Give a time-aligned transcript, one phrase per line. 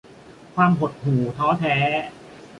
[0.55, 1.75] ความหดหู่ท้อแท้